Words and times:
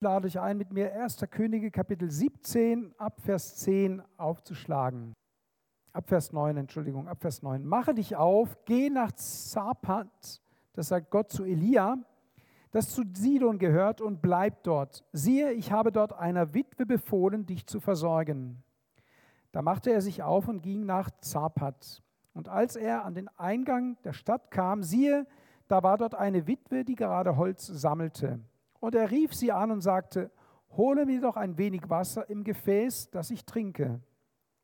lade 0.00 0.28
ich 0.28 0.38
ein, 0.38 0.58
mit 0.58 0.72
mir 0.72 0.94
1. 0.94 1.18
Könige 1.30 1.70
Kapitel 1.70 2.10
17 2.10 2.94
ab 2.98 3.20
Vers 3.20 3.56
10 3.56 4.02
aufzuschlagen. 4.16 5.14
Ab 5.92 6.08
Vers 6.08 6.32
9, 6.32 6.56
Entschuldigung, 6.56 7.08
ab 7.08 7.18
Vers 7.20 7.42
9. 7.42 7.64
Mache 7.64 7.94
dich 7.94 8.14
auf, 8.14 8.56
geh 8.64 8.90
nach 8.90 9.10
Zapat, 9.12 10.40
das 10.74 10.88
sagt 10.88 11.10
Gott 11.10 11.30
zu 11.30 11.44
Elia, 11.44 11.96
das 12.70 12.90
zu 12.90 13.02
Sidon 13.12 13.58
gehört, 13.58 14.00
und 14.00 14.22
bleib 14.22 14.62
dort. 14.62 15.04
Siehe, 15.12 15.52
ich 15.52 15.72
habe 15.72 15.90
dort 15.90 16.12
einer 16.12 16.54
Witwe 16.54 16.86
befohlen, 16.86 17.46
dich 17.46 17.66
zu 17.66 17.80
versorgen. 17.80 18.62
Da 19.50 19.62
machte 19.62 19.90
er 19.90 20.02
sich 20.02 20.22
auf 20.22 20.46
und 20.46 20.62
ging 20.62 20.84
nach 20.84 21.10
Zapat. 21.22 22.02
Und 22.34 22.48
als 22.48 22.76
er 22.76 23.04
an 23.04 23.14
den 23.14 23.28
Eingang 23.36 23.96
der 24.04 24.12
Stadt 24.12 24.50
kam, 24.52 24.82
siehe, 24.84 25.26
da 25.66 25.82
war 25.82 25.96
dort 25.96 26.14
eine 26.14 26.46
Witwe, 26.46 26.84
die 26.84 26.94
gerade 26.94 27.36
Holz 27.36 27.66
sammelte. 27.66 28.38
Und 28.80 28.94
er 28.94 29.10
rief 29.10 29.34
sie 29.34 29.52
an 29.52 29.70
und 29.70 29.80
sagte, 29.80 30.30
hole 30.76 31.06
mir 31.06 31.20
doch 31.20 31.36
ein 31.36 31.58
wenig 31.58 31.88
Wasser 31.88 32.28
im 32.28 32.44
Gefäß, 32.44 33.10
das 33.10 33.30
ich 33.30 33.44
trinke. 33.44 34.00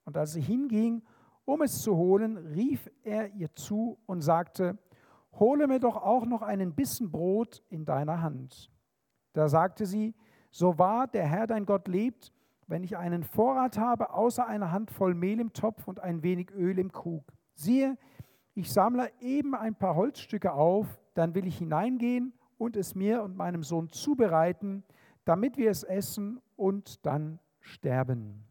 Und 0.04 0.16
als 0.16 0.32
sie 0.32 0.40
hinging, 0.40 1.02
um 1.44 1.62
es 1.62 1.82
zu 1.82 1.96
holen, 1.96 2.36
rief 2.36 2.90
er 3.02 3.32
ihr 3.34 3.52
zu 3.54 3.98
und 4.06 4.20
sagte, 4.20 4.78
hole 5.38 5.66
mir 5.66 5.80
doch 5.80 5.96
auch 5.96 6.26
noch 6.26 6.42
einen 6.42 6.74
Bissen 6.74 7.10
Brot 7.10 7.62
in 7.68 7.84
deiner 7.84 8.22
Hand. 8.22 8.70
Da 9.32 9.48
sagte 9.48 9.86
sie, 9.86 10.14
so 10.50 10.78
wahr 10.78 11.08
der 11.08 11.26
Herr 11.26 11.46
dein 11.46 11.66
Gott 11.66 11.88
lebt, 11.88 12.32
wenn 12.66 12.84
ich 12.84 12.96
einen 12.96 13.24
Vorrat 13.24 13.76
habe, 13.78 14.10
außer 14.14 14.46
einer 14.46 14.70
Handvoll 14.70 15.14
Mehl 15.14 15.40
im 15.40 15.52
Topf 15.52 15.86
und 15.88 16.00
ein 16.00 16.22
wenig 16.22 16.50
Öl 16.52 16.78
im 16.78 16.92
Krug. 16.92 17.24
Siehe, 17.54 17.98
ich 18.54 18.72
sammle 18.72 19.10
eben 19.20 19.54
ein 19.54 19.74
paar 19.74 19.96
Holzstücke 19.96 20.52
auf, 20.52 20.86
dann 21.14 21.34
will 21.34 21.46
ich 21.46 21.58
hineingehen 21.58 22.32
und 22.58 22.76
es 22.76 22.94
mir 22.94 23.22
und 23.22 23.36
meinem 23.36 23.62
Sohn 23.62 23.90
zubereiten, 23.90 24.84
damit 25.24 25.56
wir 25.56 25.70
es 25.70 25.82
essen 25.82 26.40
und 26.56 27.04
dann 27.06 27.38
sterben. 27.60 28.44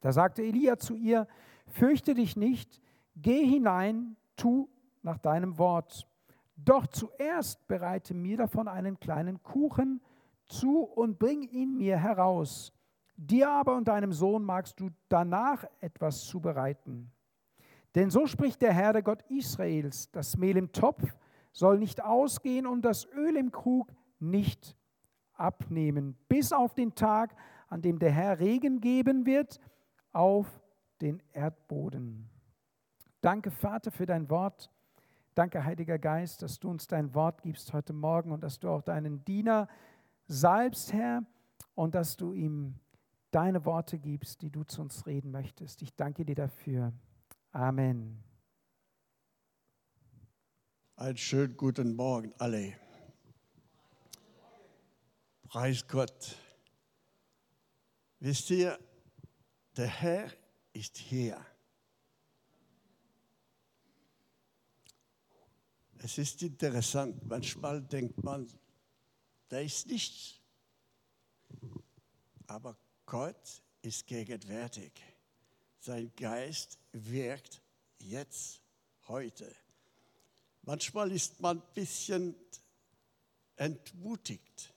Da 0.00 0.12
sagte 0.12 0.42
Elia 0.42 0.78
zu 0.78 0.94
ihr, 0.94 1.26
fürchte 1.66 2.14
dich 2.14 2.36
nicht, 2.36 2.80
geh 3.16 3.44
hinein, 3.44 4.16
tu 4.36 4.68
nach 5.02 5.18
deinem 5.18 5.58
Wort. 5.58 6.06
Doch 6.56 6.86
zuerst 6.86 7.66
bereite 7.66 8.14
mir 8.14 8.36
davon 8.36 8.68
einen 8.68 8.98
kleinen 9.00 9.42
Kuchen 9.42 10.00
zu 10.46 10.82
und 10.82 11.18
bring 11.18 11.42
ihn 11.42 11.76
mir 11.76 11.98
heraus. 11.98 12.72
Dir 13.16 13.50
aber 13.50 13.76
und 13.76 13.88
deinem 13.88 14.12
Sohn 14.12 14.44
magst 14.44 14.80
du 14.80 14.90
danach 15.08 15.64
etwas 15.80 16.24
zubereiten. 16.24 17.10
Denn 17.94 18.10
so 18.10 18.26
spricht 18.26 18.62
der 18.62 18.72
Herr, 18.72 18.92
der 18.92 19.02
Gott 19.02 19.22
Israels, 19.28 20.10
das 20.10 20.36
Mehl 20.36 20.56
im 20.56 20.72
Topf 20.72 21.02
soll 21.52 21.78
nicht 21.78 22.02
ausgehen 22.02 22.66
und 22.66 22.82
das 22.82 23.06
Öl 23.12 23.36
im 23.36 23.50
Krug 23.50 23.92
nicht 24.18 24.76
abnehmen, 25.34 26.16
bis 26.28 26.52
auf 26.52 26.74
den 26.74 26.94
Tag, 26.94 27.34
an 27.68 27.82
dem 27.82 27.98
der 27.98 28.10
Herr 28.10 28.38
Regen 28.38 28.80
geben 28.80 29.26
wird 29.26 29.60
auf 30.12 30.60
den 31.00 31.22
Erdboden. 31.32 32.28
Danke, 33.20 33.50
Vater, 33.50 33.90
für 33.90 34.06
dein 34.06 34.28
Wort. 34.30 34.70
Danke, 35.34 35.64
Heiliger 35.64 35.98
Geist, 35.98 36.42
dass 36.42 36.58
du 36.58 36.68
uns 36.68 36.86
dein 36.86 37.14
Wort 37.14 37.42
gibst 37.42 37.72
heute 37.72 37.92
Morgen 37.92 38.32
und 38.32 38.42
dass 38.42 38.58
du 38.58 38.68
auch 38.68 38.82
deinen 38.82 39.24
Diener 39.24 39.68
salbst, 40.26 40.92
Herr, 40.92 41.24
und 41.74 41.94
dass 41.94 42.16
du 42.16 42.32
ihm 42.32 42.74
deine 43.30 43.64
Worte 43.64 43.98
gibst, 43.98 44.42
die 44.42 44.50
du 44.50 44.64
zu 44.64 44.82
uns 44.82 45.06
reden 45.06 45.30
möchtest. 45.30 45.82
Ich 45.82 45.94
danke 45.94 46.24
dir 46.24 46.34
dafür. 46.34 46.92
Amen. 47.52 48.29
Einen 51.00 51.16
schönen 51.16 51.56
guten 51.56 51.96
Morgen 51.96 52.30
alle. 52.36 52.78
Preis 55.48 55.88
Gott. 55.88 56.36
Wisst 58.18 58.50
ihr, 58.50 58.78
der 59.78 59.86
Herr 59.86 60.30
ist 60.74 60.98
hier. 60.98 61.42
Es 65.96 66.18
ist 66.18 66.42
interessant, 66.42 67.24
manchmal 67.24 67.80
denkt 67.80 68.22
man, 68.22 68.46
da 69.48 69.58
ist 69.60 69.86
nichts. 69.86 70.38
Aber 72.46 72.76
Gott 73.06 73.62
ist 73.80 74.06
gegenwärtig. 74.06 74.92
Sein 75.78 76.12
Geist 76.14 76.78
wirkt 76.92 77.62
jetzt, 78.00 78.60
heute. 79.08 79.50
Manchmal 80.62 81.10
ist 81.12 81.40
man 81.40 81.58
ein 81.58 81.62
bisschen 81.74 82.34
entmutigt. 83.56 84.74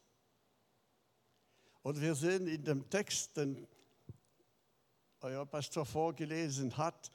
Und 1.82 2.00
wir 2.00 2.16
sehen 2.16 2.48
in 2.48 2.64
dem 2.64 2.90
Text, 2.90 3.36
den 3.38 3.68
euer 5.20 5.46
Pastor 5.46 5.86
vorgelesen 5.86 6.76
hat, 6.78 7.12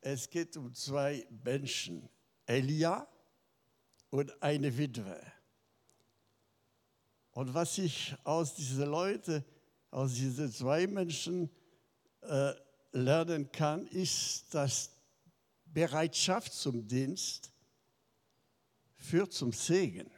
es 0.00 0.28
geht 0.28 0.56
um 0.56 0.74
zwei 0.74 1.26
Menschen, 1.44 2.08
Elia 2.46 3.06
und 4.10 4.42
eine 4.42 4.76
Witwe. 4.76 5.20
Und 7.32 7.52
was 7.54 7.78
ich 7.78 8.14
aus 8.22 8.54
diesen 8.54 8.86
Leuten, 8.86 9.44
aus 9.90 10.14
diesen 10.14 10.52
zwei 10.52 10.86
Menschen 10.86 11.50
äh, 12.20 12.52
lernen 12.92 13.50
kann, 13.50 13.86
ist, 13.88 14.54
dass 14.54 14.93
Bereitschaft 15.74 16.54
zum 16.54 16.86
Dienst 16.86 17.52
führt 18.94 19.32
zum 19.32 19.52
Segen. 19.52 20.10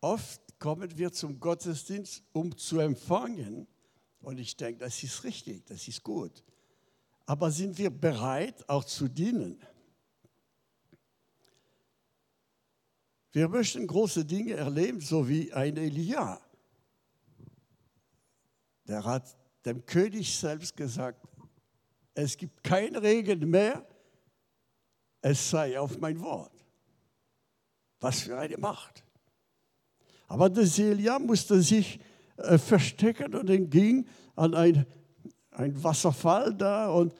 Oft 0.00 0.40
kommen 0.58 0.98
wir 0.98 1.12
zum 1.12 1.38
Gottesdienst, 1.38 2.22
um 2.32 2.56
zu 2.56 2.80
empfangen. 2.80 3.66
Und 4.20 4.38
ich 4.38 4.56
denke, 4.56 4.80
das 4.80 5.02
ist 5.02 5.24
richtig, 5.24 5.64
das 5.66 5.86
ist 5.88 6.02
gut. 6.02 6.42
Aber 7.26 7.50
sind 7.50 7.78
wir 7.78 7.90
bereit, 7.90 8.68
auch 8.68 8.84
zu 8.84 9.08
dienen? 9.08 9.60
Wir 13.32 13.48
möchten 13.48 13.86
große 13.86 14.24
Dinge 14.24 14.54
erleben, 14.54 15.00
so 15.00 15.28
wie 15.28 15.52
ein 15.52 15.76
Elia. 15.76 16.40
Der 18.86 19.04
hat 19.04 19.36
dem 19.64 19.84
König 19.84 20.36
selbst 20.36 20.76
gesagt, 20.76 21.24
es 22.20 22.36
gibt 22.36 22.64
keine 22.64 23.00
Regeln 23.00 23.48
mehr, 23.48 23.86
es 25.20 25.50
sei 25.50 25.78
auf 25.78 25.98
mein 25.98 26.20
Wort. 26.20 26.52
Was 28.00 28.22
für 28.22 28.36
eine 28.36 28.58
Macht. 28.58 29.04
Aber 30.26 30.50
der 30.50 30.66
Selia 30.66 31.20
musste 31.20 31.62
sich 31.62 32.00
äh, 32.36 32.58
verstecken 32.58 33.34
und 33.36 33.48
dann 33.48 33.70
ging 33.70 34.04
an 34.34 34.54
ein, 34.54 34.86
ein 35.52 35.82
Wasserfall 35.82 36.54
da 36.54 36.90
und, 36.90 37.14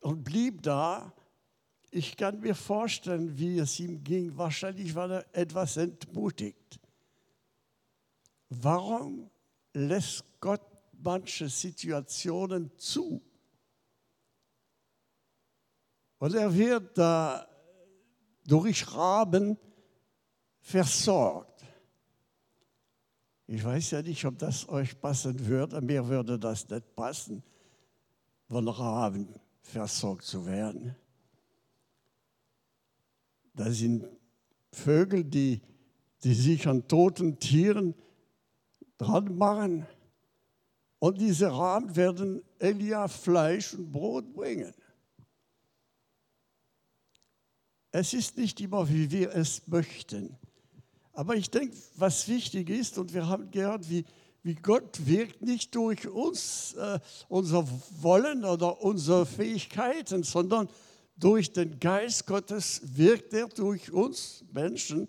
und 0.00 0.22
blieb 0.22 0.62
da. 0.62 1.10
Ich 1.90 2.18
kann 2.18 2.40
mir 2.40 2.54
vorstellen, 2.54 3.38
wie 3.38 3.58
es 3.58 3.80
ihm 3.80 4.04
ging. 4.04 4.36
Wahrscheinlich 4.36 4.94
war 4.94 5.10
er 5.10 5.26
etwas 5.32 5.78
entmutigt. 5.78 6.78
Warum 8.50 9.30
lässt 9.72 10.24
Gott 10.40 10.62
manche 10.92 11.48
Situationen 11.48 12.70
zu? 12.76 13.22
Und 16.20 16.34
er 16.34 16.54
wird 16.54 16.98
da 16.98 17.46
durch 18.46 18.94
Raben 18.94 19.56
versorgt. 20.60 21.64
Ich 23.46 23.64
weiß 23.64 23.92
ja 23.92 24.02
nicht, 24.02 24.24
ob 24.26 24.38
das 24.38 24.68
euch 24.68 25.00
passen 25.00 25.46
würde. 25.46 25.80
Mir 25.80 26.06
würde 26.06 26.38
das 26.38 26.68
nicht 26.68 26.94
passen, 26.94 27.42
von 28.48 28.68
Raben 28.68 29.28
versorgt 29.62 30.24
zu 30.24 30.44
werden. 30.44 30.94
Das 33.54 33.78
sind 33.78 34.06
Vögel, 34.72 35.24
die, 35.24 35.62
die 36.22 36.34
sich 36.34 36.68
an 36.68 36.86
toten 36.86 37.40
Tieren 37.40 37.94
dran 38.98 39.38
machen. 39.38 39.86
Und 40.98 41.18
diese 41.18 41.50
Raben 41.50 41.96
werden 41.96 42.42
Elia 42.58 43.08
Fleisch 43.08 43.72
und 43.72 43.90
Brot 43.90 44.34
bringen. 44.34 44.74
Es 47.92 48.12
ist 48.14 48.36
nicht 48.36 48.60
immer, 48.60 48.88
wie 48.88 49.10
wir 49.10 49.34
es 49.34 49.66
möchten. 49.66 50.36
Aber 51.12 51.34
ich 51.34 51.50
denke, 51.50 51.76
was 51.96 52.28
wichtig 52.28 52.70
ist, 52.70 52.96
und 52.98 53.12
wir 53.12 53.26
haben 53.26 53.50
gehört, 53.50 53.90
wie, 53.90 54.04
wie 54.42 54.54
Gott 54.54 55.06
wirkt 55.06 55.42
nicht 55.42 55.74
durch 55.74 56.06
uns, 56.06 56.74
äh, 56.74 56.98
unser 57.28 57.66
Wollen 58.00 58.44
oder 58.44 58.80
unsere 58.80 59.26
Fähigkeiten, 59.26 60.22
sondern 60.22 60.68
durch 61.16 61.52
den 61.52 61.78
Geist 61.78 62.26
Gottes 62.26 62.80
wirkt 62.96 63.34
er 63.34 63.48
durch 63.48 63.90
uns 63.92 64.44
Menschen, 64.52 65.08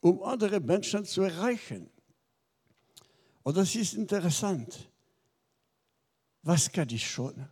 um 0.00 0.22
andere 0.22 0.60
Menschen 0.60 1.04
zu 1.04 1.22
erreichen. 1.22 1.90
Und 3.42 3.56
das 3.56 3.74
ist 3.74 3.94
interessant. 3.94 4.88
Was 6.42 6.70
kann 6.70 6.88
ich 6.90 7.10
schon? 7.10 7.48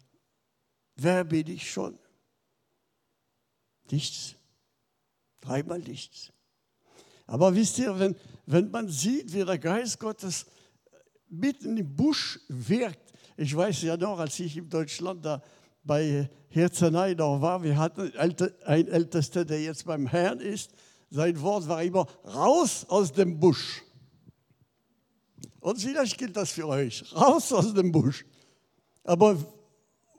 Wer 0.94 1.25
bin 1.25 1.49
ich 1.49 1.69
schon? 1.69 1.99
Nichts. 3.90 4.35
Dreimal 5.46 5.78
nichts. 5.78 6.32
Aber 7.26 7.54
wisst 7.54 7.78
ihr, 7.78 7.96
wenn, 7.98 8.16
wenn 8.46 8.70
man 8.70 8.88
sieht, 8.88 9.32
wie 9.32 9.44
der 9.44 9.58
Geist 9.58 10.00
Gottes 10.00 10.46
mitten 11.28 11.76
im 11.76 11.94
Busch 11.94 12.40
wirkt, 12.48 13.12
ich 13.37 13.54
weiß 13.54 13.82
ja 13.82 13.96
noch, 13.96 14.19
als 14.19 14.40
ich 14.40 14.56
in 14.56 14.69
Deutschland 14.69 15.25
da 15.25 15.43
bei 15.84 16.28
Herzenei 16.48 17.14
noch 17.14 17.40
war, 17.40 17.62
wir 17.62 17.76
hatten 17.76 18.12
einen 18.16 18.88
Ältester, 18.88 19.44
der 19.44 19.62
jetzt 19.62 19.84
beim 19.84 20.06
Herrn 20.06 20.40
ist, 20.40 20.72
sein 21.10 21.40
Wort 21.40 21.69
war 21.69 21.82
immer 21.82 22.06
raus 22.25 22.84
aus 22.88 23.12
dem 23.12 23.38
Busch. 23.38 23.82
Und 25.60 25.81
vielleicht 25.81 26.19
gilt 26.19 26.37
das 26.37 26.50
für 26.50 26.66
euch, 26.66 27.04
raus 27.14 27.52
aus 27.52 27.72
dem 27.72 27.92
Busch. 27.92 28.25
Aber 29.04 29.37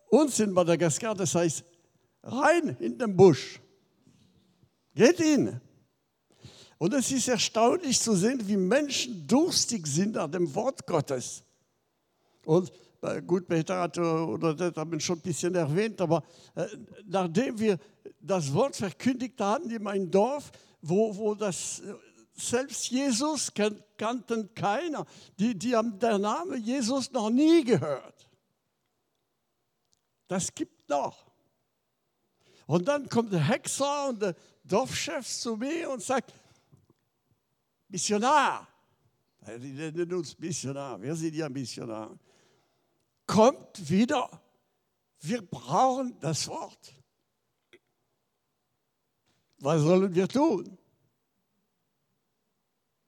uns 0.10 0.40
in 0.40 0.52
Madagaskar, 0.52 1.16
das 1.16 1.36
heißt 1.36 1.66
rein 2.24 2.78
in 2.80 2.98
den 2.98 3.16
Busch. 3.16 3.60
Geht 4.98 5.20
ihn. 5.20 5.62
Und 6.80 6.92
es 6.96 7.12
ist 7.12 7.28
erstaunlich 7.28 8.00
zu 8.00 8.16
sehen, 8.16 8.42
wie 8.48 8.58
Menschen 8.58 9.28
durstig 9.28 9.86
sind 9.86 10.16
nach 10.16 10.28
dem 10.28 10.54
Wort 10.56 10.88
Gottes. 10.88 11.44
Und 12.46 12.72
äh, 13.04 13.22
gut, 13.22 13.48
Peter 13.48 13.80
hat 13.80 14.00
oder 14.00 14.56
das 14.56 14.76
haben 14.76 14.92
wir 14.92 15.00
schon 15.00 15.20
ein 15.20 15.22
bisschen 15.22 15.54
erwähnt, 15.54 16.02
aber 16.02 16.24
äh, 16.56 16.66
nachdem 17.06 17.60
wir 17.60 17.78
das 18.20 18.52
Wort 18.52 18.76
verkündigt 18.76 19.40
haben 19.40 19.70
in 19.70 19.84
meinem 19.84 20.10
Dorf, 20.10 20.52
wo, 20.82 21.16
wo 21.16 21.36
das 21.36 21.82
äh, 21.82 21.94
selbst 22.34 22.90
Jesus 22.90 23.54
kan 23.54 23.80
kannten 23.98 24.52
keiner, 24.56 25.06
die, 25.38 25.54
die 25.54 25.76
haben 25.76 26.00
den 26.00 26.22
Namen 26.22 26.64
Jesus 26.64 27.12
noch 27.12 27.30
nie 27.30 27.64
gehört. 27.64 28.28
Das 30.28 30.54
gibt 30.56 30.90
noch. 30.90 31.28
Und 32.68 32.88
dann 32.88 33.08
kommt 33.08 33.32
der 33.32 33.48
Hexer 33.48 34.10
und 34.10 34.22
der 34.22 34.36
Dorfchef 34.64 35.26
zu 35.26 35.56
mir 35.56 35.90
und 35.90 36.04
sagt, 36.04 36.34
Missionar, 37.88 38.68
die 39.58 39.72
nennen 39.72 40.14
uns 40.14 40.38
Missionar, 40.38 41.02
wir 41.02 41.16
sind 41.16 41.34
ja 41.34 41.48
Missionar, 41.48 42.20
kommt 43.26 43.90
wieder, 43.90 44.30
wir 45.22 45.42
brauchen 45.42 46.20
das 46.20 46.46
Wort. 46.50 46.94
Was 49.60 49.82
sollen 49.82 50.14
wir 50.14 50.28
tun? 50.28 50.78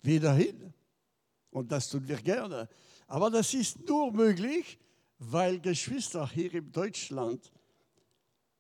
Wieder 0.02 0.34
hin. 0.34 0.74
Und 1.52 1.70
das 1.72 1.90
tun 1.90 2.08
wir 2.08 2.18
gerne. 2.18 2.70
Aber 3.08 3.30
das 3.30 3.54
ist 3.54 3.80
nur 3.88 4.14
möglich, 4.14 4.80
weil 5.18 5.60
Geschwister 5.60 6.28
hier 6.30 6.54
in 6.54 6.72
Deutschland 6.72 7.52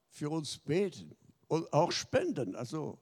für 0.09 0.29
uns 0.29 0.57
beten 0.57 1.15
und 1.47 1.71
auch 1.73 1.91
spenden. 1.91 2.55
Also 2.55 2.97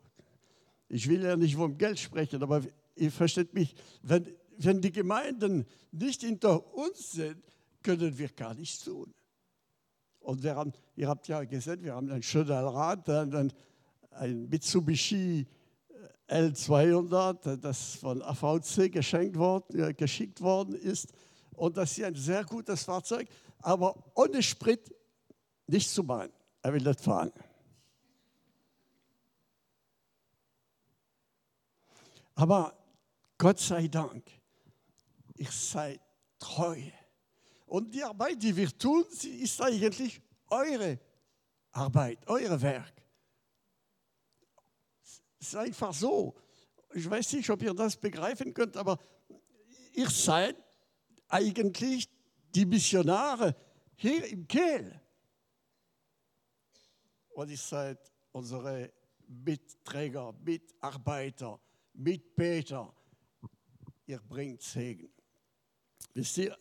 ich 0.89 1.07
will 1.09 1.23
ja 1.23 1.35
nicht 1.35 1.55
vom 1.55 1.77
Geld 1.77 1.99
sprechen, 1.99 2.41
aber 2.41 2.61
ihr 2.95 3.11
versteht 3.11 3.53
mich, 3.53 3.75
wenn, 4.01 4.27
wenn 4.57 4.81
die 4.81 4.91
Gemeinden 4.91 5.65
nicht 5.91 6.21
hinter 6.21 6.73
uns 6.73 7.11
sind, 7.11 7.41
können 7.83 8.17
wir 8.17 8.29
gar 8.29 8.53
nichts 8.53 8.83
tun. 8.83 9.13
Und 10.19 10.43
wir 10.43 10.55
haben, 10.55 10.73
ihr 10.95 11.07
habt 11.07 11.27
ja 11.27 11.43
gesehen, 11.43 11.83
wir 11.83 11.93
haben 11.93 12.11
ein 12.11 12.23
schönes 12.23 12.49
Rad, 12.49 13.09
ein, 13.09 13.53
ein 14.11 14.49
Mitsubishi 14.49 15.47
L200, 16.27 17.55
das 17.57 17.95
von 17.95 18.21
AVC 18.21 18.91
geschenkt 18.91 19.37
worden, 19.37 19.79
äh, 19.79 19.93
geschickt 19.93 20.41
worden 20.41 20.75
ist. 20.75 21.13
Und 21.55 21.77
das 21.77 21.97
ist 21.97 22.03
ein 22.03 22.15
sehr 22.15 22.43
gutes 22.43 22.83
Fahrzeug, 22.83 23.27
aber 23.59 23.95
ohne 24.15 24.43
Sprit 24.43 24.93
nicht 25.67 25.89
zu 25.89 26.03
machen. 26.03 26.31
Er 26.67 26.73
will 26.73 26.81
nicht 26.81 26.99
fahren. 26.99 27.31
Aber 32.35 32.77
Gott 33.37 33.57
sei 33.57 33.87
Dank, 33.87 34.29
ich 35.35 35.49
sei 35.49 35.97
treu. 36.37 36.81
Und 37.67 37.95
die 37.95 38.03
Arbeit, 38.03 38.43
die 38.43 38.53
wir 38.53 38.77
tun, 38.77 39.05
ist 39.39 39.61
eigentlich 39.61 40.21
eure 40.49 40.99
Arbeit, 41.71 42.19
euer 42.27 42.61
Werk. 42.61 43.01
Es 45.39 45.47
ist 45.47 45.55
einfach 45.55 45.93
so. 45.93 46.35
Ich 46.93 47.09
weiß 47.09 47.31
nicht, 47.31 47.49
ob 47.49 47.61
ihr 47.61 47.73
das 47.73 47.95
begreifen 47.95 48.53
könnt, 48.53 48.75
aber 48.75 48.99
ihr 49.93 50.09
seid 50.09 50.57
eigentlich 51.29 52.09
die 52.53 52.65
Missionare 52.65 53.55
hier 53.95 54.25
im 54.27 54.45
Kehl. 54.49 55.06
Und 57.37 57.51
ihr 57.51 57.57
seid 57.57 57.99
unsere 58.31 58.91
Mitträger, 59.27 60.33
Mitarbeiter, 60.43 61.59
Mitbeter. 61.93 62.91
Ihr 64.07 64.19
bringt 64.27 64.63
Segen. 64.63 65.11
Wisst 66.15 66.39
ihr, 66.39 66.57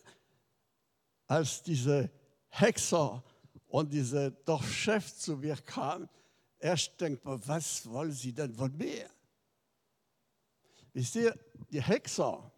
als 1.25 1.63
diese 1.63 2.11
Hexer 2.49 3.23
und 3.69 3.91
diese 3.91 4.29
Dorfchef 4.45 5.15
zu 5.15 5.37
mir 5.37 5.55
kamen, 5.55 6.07
Erst 6.59 7.01
denkt 7.01 7.25
man, 7.25 7.39
was 7.47 7.89
wollen 7.89 8.11
sie 8.11 8.33
denn 8.33 8.53
von 8.53 8.75
mir? 8.77 9.09
Wisst 10.93 11.15
ihr, 11.15 11.35
die 11.71 11.81
Hexer 11.81 12.51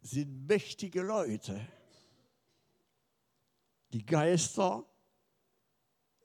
sind 0.00 0.46
mächtige 0.46 1.02
Leute. 1.02 1.60
Die 3.92 4.04
Geister 4.04 4.84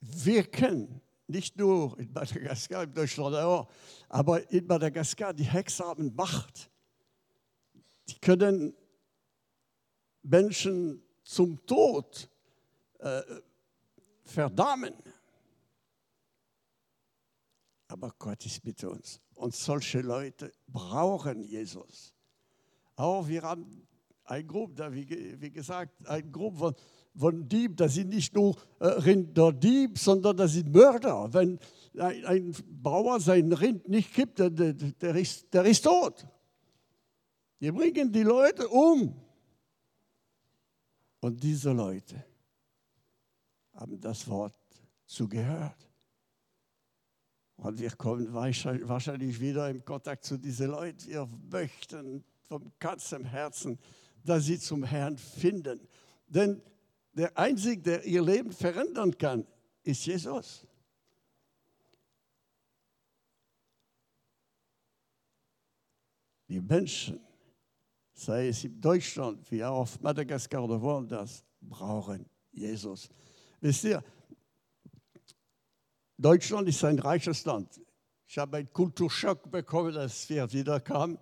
wirken 0.04 1.02
nicht 1.28 1.58
nur 1.58 1.98
in 1.98 2.12
Madagaskar, 2.12 2.84
in 2.84 2.94
Deutschland 2.94 3.36
auch, 3.36 3.70
aber 4.10 4.50
in 4.52 4.66
Madagaskar, 4.68 5.34
die 5.34 5.46
Hexer 5.46 5.86
haben 5.86 6.14
Macht. 6.16 6.70
Die 8.10 8.20
können 8.20 8.76
Menschen 10.22 11.02
zum 11.24 11.66
Tod 11.66 12.30
äh, 13.00 13.22
verdammen. 14.24 14.94
Aber 17.88 18.14
Gott 18.18 18.46
ist 18.46 18.64
mit 18.66 18.84
uns. 18.84 19.22
Und 19.36 19.56
solche 19.56 20.02
Leute 20.02 20.52
brauchen 20.68 21.44
Jesus. 21.44 22.14
Auch 22.96 23.28
wir 23.28 23.42
haben 23.44 23.88
eine 24.26 24.46
Gruppe, 24.46 24.92
wie, 24.94 25.52
gesagt, 25.52 26.06
eine 26.08 26.30
Gruppe 26.30 26.58
von, 26.58 26.76
von 27.16 27.48
Dieb, 27.48 27.78
das 27.78 27.94
sind 27.94 28.10
nicht 28.10 28.34
nur 28.34 28.56
äh, 28.80 28.88
Rinderdieb, 28.88 29.98
sondern 29.98 30.36
das 30.38 30.54
sind 30.54 30.72
Mörder. 30.72 31.32
Wenn 31.34 31.60
ein, 31.98 32.56
Bauer 32.68 33.20
sein 33.20 33.52
Rind 33.52 33.88
nicht 33.88 34.14
gibt, 34.14 34.40
der, 34.40 34.50
der, 34.50 34.74
der, 34.74 35.16
ist, 35.16 35.54
der 35.54 35.66
ist 35.66 35.84
tot. 35.84 36.26
Die 37.60 37.72
bringen 37.72 38.12
die 38.12 38.24
Leute 38.24 38.68
um. 38.68 39.16
Und 41.22 41.42
diese 41.42 41.72
Leute 41.72 42.26
haben 43.74 44.00
das 44.02 44.28
Wort 44.28 44.56
zugehört. 45.06 45.88
Und 47.56 47.80
wir 47.80 47.92
kommen 47.92 48.34
wahrscheinlich 48.34 49.40
wieder 49.40 49.70
in 49.70 49.86
Kontakt 49.86 50.26
zu 50.26 50.38
diesen 50.38 50.72
Leuten. 50.72 51.08
Wir 51.08 51.30
möchten 51.50 52.24
vom 52.42 52.72
ganzen 52.80 53.24
Herzen, 53.24 53.80
dass 54.26 54.46
sie 54.46 54.60
zum 54.60 54.84
Herrn 54.84 55.18
finden. 55.18 55.80
Denn 56.28 56.62
der 57.14 57.38
Einzige, 57.38 57.82
der 57.82 58.06
ihr 58.06 58.22
Leben 58.22 58.52
verändern 58.52 59.18
kann, 59.18 59.46
ist 59.84 60.06
Jesus. 60.06 60.66
Die 66.48 66.60
Menschen, 66.60 67.20
sei 68.14 68.48
es 68.48 68.64
in 68.64 68.80
Deutschland 68.80 69.50
wie 69.52 69.64
auch 69.64 69.82
auf 69.82 70.02
Madagaskar 70.02 70.64
oder 70.64 70.82
woanders, 70.82 71.44
brauchen 71.62 72.26
Jesus. 72.52 73.10
Wisst 73.60 73.86
ihr, 73.86 74.04
Deutschland 76.18 76.68
ist 76.68 76.84
ein 76.84 77.00
reiches 77.00 77.46
Land. 77.46 77.82
Ich 78.28 78.38
habe 78.38 78.58
einen 78.58 78.72
Kulturschock 78.72 79.50
bekommen, 79.50 79.96
als 79.98 80.30
wir 80.30 80.52
wieder 80.52 80.80
kamen, 80.80 81.18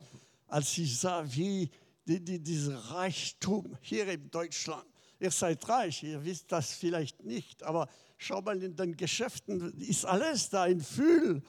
als 0.48 0.78
ich 0.78 1.00
sah, 1.00 1.24
wie 1.34 1.70
die, 2.06 2.24
die, 2.24 2.40
dieser 2.40 2.78
Reichtum 2.78 3.78
hier 3.82 4.08
in 4.08 4.30
Deutschland. 4.30 4.91
Ihr 5.22 5.30
seid 5.30 5.70
reich, 5.70 6.02
ihr 6.02 6.26
wisst 6.26 6.52
das 6.52 6.74
vielleicht 6.74 7.24
nicht, 7.24 7.62
aber 7.62 7.88
schau 8.18 8.42
mal 8.42 8.62
in 8.64 8.76
den 8.76 8.98
Geschäften, 8.98 9.80
ist 9.80 10.04
alles 10.04 10.50
da 10.50 10.66
in 10.66 10.82
Fühl 10.82 11.44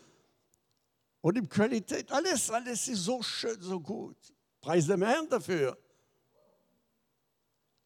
und 1.22 1.38
in 1.38 1.48
Qualität. 1.48 2.12
Alles, 2.12 2.50
alles 2.50 2.86
ist 2.88 3.04
so 3.04 3.22
schön, 3.22 3.58
so 3.62 3.80
gut. 3.80 4.18
Preis 4.60 4.86
dem 4.86 5.02
Herrn 5.02 5.26
dafür. 5.26 5.78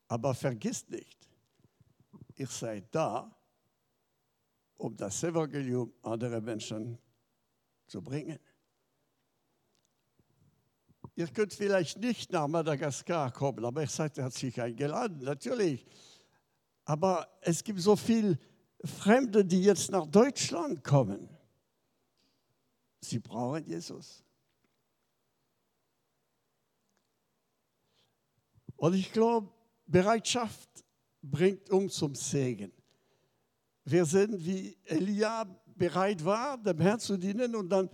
Aber 0.08 0.34
vergisst 0.34 0.90
nicht, 0.90 1.28
ihr 2.34 2.48
seid 2.48 2.92
da, 2.92 3.32
um 4.78 4.96
das 4.96 5.22
Evangelium 5.22 5.92
andere 6.02 6.40
Menschen 6.40 6.98
zu 7.86 8.02
bringen 8.02 8.40
ihr 11.16 11.26
könnt 11.28 11.52
vielleicht 11.52 11.98
nicht 11.98 12.30
nach 12.30 12.46
Madagaskar 12.46 13.32
kommen, 13.32 13.64
aber 13.64 13.82
ich 13.82 13.90
sagte, 13.90 14.20
er 14.20 14.26
hat 14.26 14.34
sich 14.34 14.60
eingeladen, 14.60 15.22
natürlich. 15.22 15.84
Aber 16.84 17.26
es 17.40 17.64
gibt 17.64 17.80
so 17.80 17.96
viele 17.96 18.38
Fremde, 18.84 19.44
die 19.44 19.62
jetzt 19.62 19.90
nach 19.90 20.06
Deutschland 20.06 20.84
kommen. 20.84 21.28
Sie 23.00 23.18
brauchen 23.18 23.64
Jesus. 23.64 24.22
Und 28.76 28.94
ich 28.94 29.10
glaube, 29.10 29.50
Bereitschaft 29.86 30.68
bringt 31.22 31.70
um 31.70 31.88
zum 31.88 32.14
Segen. 32.14 32.72
Wir 33.84 34.04
sind 34.04 34.44
wie 34.44 34.76
Elia 34.84 35.44
bereit 35.74 36.24
war, 36.24 36.58
dem 36.58 36.80
Herrn 36.80 37.00
zu 37.00 37.16
dienen 37.16 37.56
und 37.56 37.70
dann 37.70 37.88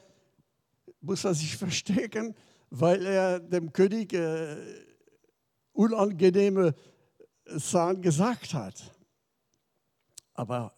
muss 1.03 1.25
er 1.25 1.35
sich 1.35 1.57
verstecken, 1.59 2.35
weil 2.71 3.05
er 3.05 3.41
dem 3.41 3.73
König 3.73 4.15
äh, 4.15 4.57
unangenehme 5.73 6.75
Sachen 7.45 8.01
gesagt 8.01 8.55
hat. 8.55 8.75
Aber 10.35 10.73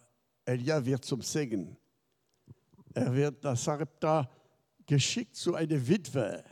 Elia 0.45 0.85
wird 0.85 1.05
zum 1.05 1.23
Segen. 1.23 1.77
Er 2.93 3.15
wird 3.15 3.43
nach 3.43 3.57
Sarepta 3.57 4.29
geschickt 4.87 5.37
zu 5.37 5.55
einer 5.55 5.87
Witwe. 5.87 6.45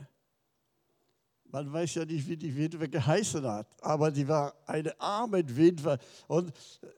Man 1.45 1.71
weiß 1.71 1.97
ja 1.97 2.05
nicht, 2.07 2.27
wie 2.27 2.37
die 2.37 2.57
Witwe 2.57 2.89
geheißen 2.89 3.45
hat, 3.45 3.67
aber 3.83 4.11
die 4.11 4.27
war 4.27 4.55
eine 4.67 4.99
arme 4.99 5.45
Witwe. 5.55 5.99
Und 6.27 6.53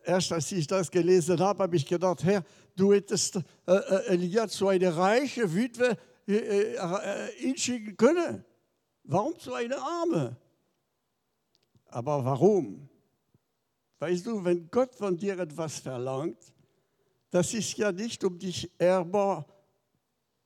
erst 0.04 0.33
als 0.33 0.52
ich 0.52 0.66
das 0.66 0.90
gelesen 0.90 1.40
habe, 1.40 1.64
habe 1.64 1.76
ich 1.76 1.85
gedacht, 1.85 2.23
Herr, 2.23 2.45
du 2.76 2.93
hättest 2.93 3.37
äh, 3.37 3.40
äh 3.66 4.07
Elia 4.07 4.47
zu 4.47 4.69
einer 4.69 4.97
reichen 4.97 5.52
Witwe 5.52 5.99
äh, 6.26 6.37
äh, 6.37 6.75
äh, 6.76 7.33
hinschicken 7.37 7.97
können. 7.97 8.45
Warum 9.02 9.38
zu 9.38 9.52
einer 9.52 9.76
arme? 9.76 10.37
Aber 11.87 12.25
warum? 12.25 12.88
Weißt 13.99 14.25
du, 14.26 14.43
wenn 14.43 14.71
Gott 14.71 14.95
von 14.95 15.16
dir 15.16 15.38
etwas 15.38 15.78
verlangt, 15.78 16.38
das 17.31 17.52
ist 17.52 17.76
ja 17.76 17.93
nicht, 17.93 18.25
um 18.25 18.38
dich 18.38 18.71
ärmer 18.78 19.47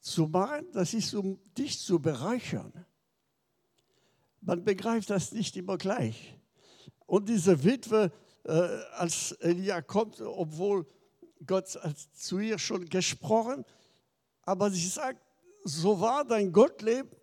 zu 0.01 0.27
machen, 0.27 0.67
das 0.73 0.95
ist, 0.95 1.15
um 1.15 1.39
dich 1.57 1.79
zu 1.79 2.01
bereichern. 2.01 2.73
Man 4.41 4.65
begreift 4.65 5.11
das 5.11 5.33
nicht 5.33 5.57
immer 5.57 5.77
gleich. 5.79 6.37
Und 7.07 7.29
diese 7.29 7.63
Witwe, 7.63 8.13
als 8.45 9.33
Elia 9.33 9.83
kommt, 9.83 10.21
obwohl 10.21 10.87
Gott 11.47 11.69
zu 12.15 12.39
ihr 12.39 12.59
schon 12.59 12.89
gesprochen, 12.89 13.65
aber 14.43 14.71
sie 14.71 14.87
sagt, 14.87 15.28
so 15.69 16.01
wahr 16.01 16.25
dein 16.25 16.53
Gott 16.53 16.83
lebt, 16.83 17.15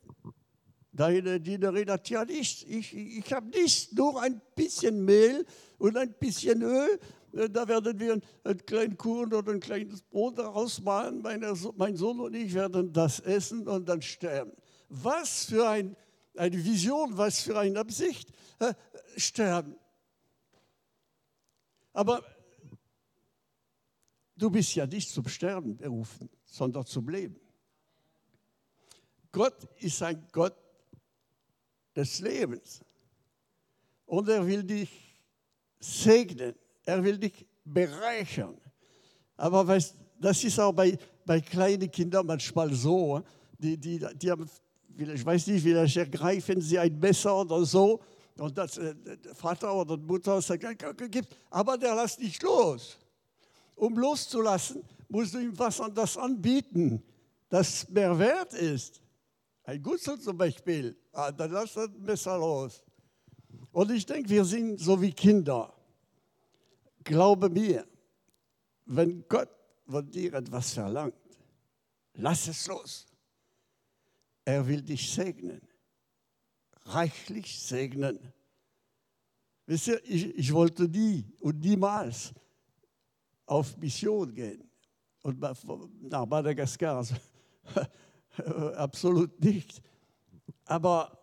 deine 0.92 1.40
Dienerin 1.40 1.90
hat 1.90 2.10
ja 2.10 2.24
nichts. 2.26 2.64
Ich, 2.64 2.96
ich 2.96 3.34
habe 3.34 3.48
nichts, 3.50 3.92
nur 3.92 4.22
ein 4.22 4.42
bisschen 4.56 5.04
Mehl 5.04 5.46
und 5.78 5.98
ein 5.98 6.14
bisschen 6.20 6.62
Öl. 6.62 7.00
Äh, 7.34 7.50
da 7.50 7.68
werden 7.68 8.00
wir 8.00 8.20
einen 8.44 8.66
kleinen 8.66 8.98
Kuchen 8.98 9.34
oder 9.34 9.52
ein 9.52 9.60
kleines 9.60 10.02
Brot 10.02 10.38
daraus 10.38 10.82
machen. 10.82 11.22
Meine, 11.22 11.54
mein 11.76 11.96
Sohn 11.96 12.20
und 12.20 12.34
ich 12.36 12.54
werden 12.54 12.94
das 12.94 13.20
essen 13.20 13.68
und 13.68 13.90
dann 13.90 14.02
sterben. 14.02 14.54
Was 14.88 15.46
für 15.46 15.68
ein 15.68 15.96
eine 16.38 16.64
Vision, 16.64 17.18
was 17.18 17.42
für 17.42 17.58
eine 17.58 17.80
Absicht, 17.80 18.32
äh, 18.60 18.74
sterben. 19.18 19.76
Aber 21.94 22.24
du 24.36 24.50
bist 24.50 24.76
ja 24.76 24.86
nicht 24.86 25.10
zum 25.10 25.28
Sterben 25.28 25.78
berufen, 25.78 26.30
sondern 26.44 26.86
zum 26.86 27.08
Leben. 27.10 27.40
Gott 29.36 29.68
ist 29.82 30.02
ein 30.02 30.26
Gott 30.32 30.56
des 31.94 32.22
Lebens. 32.22 32.80
Und 34.06 34.30
er 34.30 34.48
will 34.48 34.64
dich 34.64 34.90
segnen, 35.78 36.56
er 36.86 37.04
will 37.04 37.18
dich 37.18 37.46
bereichern. 37.66 38.56
Aber 39.36 39.68
weißt, 39.68 39.94
das 40.22 40.42
ist 40.42 40.58
auch 40.58 40.72
bei, 40.72 40.98
bei 41.26 41.42
kleinen 41.42 41.92
Kindern 41.92 42.26
manchmal 42.26 42.74
so. 42.74 43.22
Die, 43.60 43.76
die, 43.76 44.00
die 44.16 44.32
haben 44.32 44.50
ich 44.98 45.26
weiß 45.26 45.48
nicht, 45.48 45.64
vielleicht 45.64 45.98
ergreifen 45.98 46.62
sie 46.62 46.80
ein 46.80 46.98
Messer 46.98 47.36
oder 47.42 47.66
so 47.66 48.00
und 48.38 48.58
das 48.58 48.78
äh, 48.78 48.96
Vater 49.34 49.76
oder 49.76 49.98
Mutter 49.98 50.42
sagt, 50.42 50.64
gibt, 51.12 51.36
aber 51.50 51.78
der 51.78 51.94
lässt 51.94 52.22
nicht 52.22 52.42
los. 52.42 52.98
Um 53.76 53.98
loszulassen, 53.98 54.82
musst 55.10 55.34
du 55.34 55.40
ihm 55.40 55.60
was 55.60 55.82
anderes 55.82 56.16
anbieten, 56.16 57.04
das 57.50 57.90
mehr 57.90 58.18
wert 58.18 58.54
ist. 58.54 59.02
Ein 59.66 59.82
Gutzel 59.82 60.20
zum 60.20 60.38
Beispiel, 60.38 60.96
dann 61.12 61.52
lass 61.52 61.74
das 61.74 61.90
Messer 61.98 62.38
los. 62.38 62.84
Und 63.72 63.92
ich 63.92 64.06
denke, 64.06 64.30
wir 64.30 64.46
sind 64.46 64.80
so 64.80 65.02
wie 65.02 65.12
Kinder. 65.12 65.74
Glaube 67.04 67.50
mir, 67.50 67.86
wenn 68.86 69.28
Gott 69.28 69.50
von 69.88 70.10
dir 70.10 70.36
etwas 70.36 70.74
verlangt, 70.74 71.16
lass 72.14 72.48
es 72.48 72.68
los. 72.68 73.08
Er 74.44 74.68
will 74.68 74.84
dich 74.84 75.12
segnen, 75.12 75.62
reichlich 76.84 77.60
segnen. 77.60 78.20
Wisst 79.66 79.88
ihr, 79.88 80.00
ich, 80.06 80.26
ich 80.38 80.54
wollte 80.54 80.84
nie 80.84 81.26
und 81.40 81.60
niemals 81.60 82.32
auf 83.48 83.76
Mission 83.78 84.32
gehen 84.32 84.70
und 85.24 85.40
nach 85.40 86.28
Madagaskar. 86.28 87.04
Also, 88.38 88.74
absolut 88.76 89.44
nicht. 89.44 89.82
Aber 90.66 91.18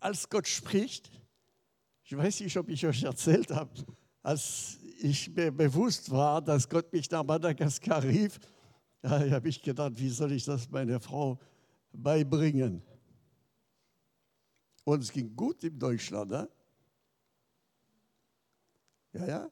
als 0.00 0.28
Gott 0.28 0.46
spricht, 0.46 1.10
ich 2.04 2.16
weiß 2.16 2.40
nicht, 2.40 2.56
ob 2.56 2.68
ich 2.68 2.86
euch 2.86 3.02
erzählt 3.02 3.50
habe, 3.50 3.70
als 4.22 4.78
ich 5.00 5.34
mir 5.34 5.50
bewusst 5.50 6.10
war, 6.10 6.42
dass 6.42 6.68
Gott 6.68 6.92
mich 6.92 7.10
nach 7.10 7.24
Madagaskar 7.24 8.02
rief, 8.02 8.38
da 9.00 9.30
habe 9.30 9.48
ich 9.48 9.60
gedacht, 9.60 9.92
wie 9.96 10.08
soll 10.08 10.32
ich 10.32 10.44
das 10.44 10.68
meiner 10.70 11.00
Frau 11.00 11.38
beibringen. 11.92 12.82
Und 14.84 15.02
es 15.02 15.12
ging 15.12 15.34
gut 15.34 15.64
in 15.64 15.78
Deutschland. 15.78 16.30
Ne? 16.30 16.48
Ja, 19.12 19.26
ja, 19.26 19.50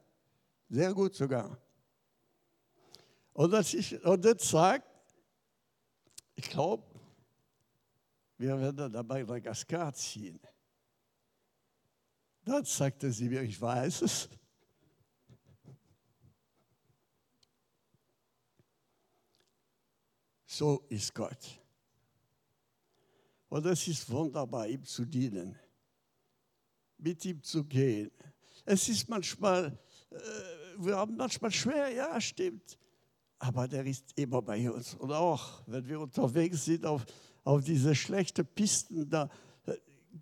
sehr 0.68 0.92
gut 0.92 1.14
sogar. 1.14 1.59
Und, 3.32 3.54
als 3.54 3.73
ich, 3.73 4.02
und 4.04 4.25
jetzt 4.25 4.49
sagt, 4.49 4.87
ich 6.35 6.49
glaube, 6.49 6.85
wir 8.43 8.61
werden 8.61 8.93
dabei 8.93 9.23
Madagaskar 9.23 9.95
ziehen. 9.95 10.41
Dann 12.45 12.65
sagte 12.65 13.13
sie 13.13 13.29
mir, 13.29 13.43
ich 13.43 13.61
weiß 13.61 14.03
es. 14.03 14.29
So 20.45 20.85
ist 20.89 21.15
Gott. 21.15 21.61
Und 23.49 23.65
es 23.67 23.87
ist 23.87 24.11
wunderbar, 24.11 24.67
ihm 24.67 24.83
zu 24.83 25.05
dienen, 25.05 25.57
mit 26.99 27.25
ihm 27.25 27.41
zu 27.45 27.63
gehen. 27.65 28.11
Es 28.65 28.89
ist 28.89 29.09
manchmal, 29.09 29.79
äh, 30.11 30.17
wir 30.79 30.97
haben 30.97 31.17
manchmal 31.17 31.53
schwer, 31.53 31.91
ja, 31.91 32.21
stimmt. 32.21 32.77
Aber 33.39 33.69
der 33.69 33.87
ist 33.87 34.19
immer 34.19 34.43
bei 34.43 34.69
uns. 34.69 34.95
Und 34.95 35.13
auch, 35.13 35.63
wenn 35.67 35.87
wir 35.87 36.01
unterwegs 36.01 36.65
sind 36.65 36.85
auf, 36.85 37.07
auf 37.45 37.63
diese 37.65 37.95
schlechten 37.95 38.47
Pisten, 38.47 39.09
da, 39.09 39.29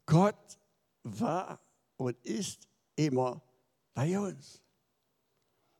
Gott 0.06 0.58
war 1.02 1.60
und 1.96 2.16
ist 2.24 2.68
immer 2.96 3.42
bei 3.94 4.18
uns. 4.18 4.62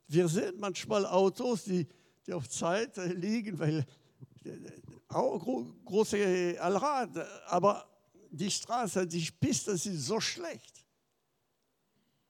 Wir 0.07 0.29
sehen 0.29 0.59
manchmal 0.59 1.07
Autos, 1.07 1.65
die, 1.65 1.87
die 2.27 2.33
auf 2.33 2.49
Zeit 2.49 2.97
liegen, 2.97 3.59
weil 3.59 3.87
auch 5.09 5.45
große 5.85 6.57
Allrad, 6.61 7.17
aber 7.47 7.89
die 8.31 8.51
Straße, 8.51 9.07
die 9.07 9.31
Piste 9.31 9.77
sind 9.77 9.97
so 9.97 10.21
schlecht. 10.21 10.85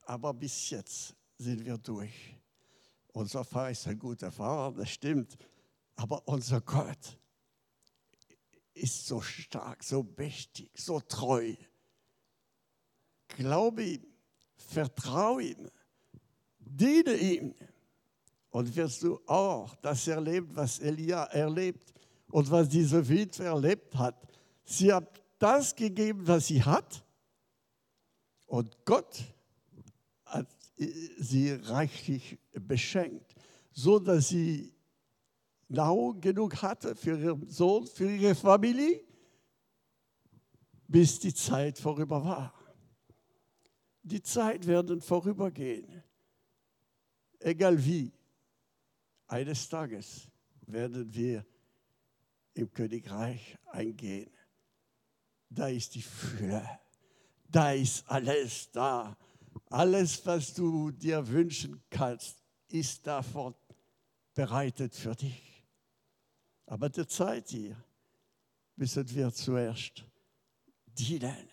Aber 0.03 0.33
bis 0.35 0.71
jetzt 0.71 1.15
sind 1.39 1.65
wir 1.65 1.79
durch. 1.79 2.37
Unser 3.13 3.45
Fahrer 3.45 3.71
ist 3.71 3.87
ein 3.87 3.99
guter 3.99 4.31
Fahrer, 4.31 4.73
das 4.73 4.91
stimmt. 4.91 5.37
Aber 5.97 6.27
unser 6.27 6.61
Gott 6.61 7.20
ist 8.81 9.07
so 9.07 9.21
stark, 9.21 9.85
so 9.85 10.07
mächtig, 10.17 10.71
so 10.75 11.01
treu. 11.01 11.55
Glaube 13.29 13.85
ihm, 13.85 14.07
vertraue 14.57 15.43
ihm, 15.43 15.71
diene 16.59 17.15
ihm. 17.15 17.55
Und 18.51 18.75
wirst 18.75 19.03
du 19.05 19.21
auch 19.27 19.77
das 19.77 20.09
erleben, 20.09 20.51
was 20.57 20.81
Elia 20.81 21.25
erlebt 21.25 21.95
und 22.31 22.51
was 22.51 22.69
diese 22.69 23.09
Witwe 23.09 23.45
erlebt 23.45 23.95
hat. 23.95 24.17
Sie 24.65 24.93
hat 24.93 25.23
das 25.39 25.75
gegeben, 25.77 26.27
was 26.27 26.49
sie 26.49 26.63
hat. 26.63 27.05
Und 28.47 28.85
Gott 28.85 29.23
hat 30.25 30.49
sie 30.77 31.53
reichlich 31.53 32.39
beschenkt, 32.53 33.35
so 33.71 34.01
dass 34.01 34.29
sie 34.29 34.75
Nahrung 35.71 36.21
genug 36.21 36.61
hatte 36.63 36.97
für 36.97 37.19
ihren 37.19 37.49
Sohn, 37.49 37.87
für 37.87 38.11
ihre 38.11 38.35
Familie, 38.35 39.03
bis 40.89 41.19
die 41.21 41.33
Zeit 41.33 41.79
vorüber 41.79 42.25
war. 42.25 42.55
Die 44.03 44.23
Zeit 44.23 44.67
werden 44.67 45.01
vorübergehen, 45.01 46.03
egal 47.39 47.83
wie. 47.85 48.13
Eines 49.29 49.69
Tages 49.69 50.27
werden 50.67 51.15
wir 51.15 51.47
im 52.55 52.73
Königreich 52.73 53.57
eingehen. 53.67 54.31
Da 55.49 55.69
ist 55.69 55.95
die 55.95 56.03
Fülle, 56.03 56.69
Da 57.49 57.73
ist 57.73 58.09
alles 58.09 58.71
da. 58.73 59.17
Alles, 59.67 60.25
was 60.25 60.55
du 60.55 60.91
dir 60.91 61.27
wünschen 61.29 61.81
kannst, 61.91 62.43
ist 62.69 63.07
davon 63.07 63.55
bereitet 64.35 64.95
für 64.95 65.15
dich. 65.15 65.50
Aber 66.71 66.89
der 66.89 67.09
Zeit 67.09 67.49
hier 67.49 67.77
müssen 68.77 69.11
wir 69.11 69.33
zuerst 69.33 70.05
dienen, 70.87 71.49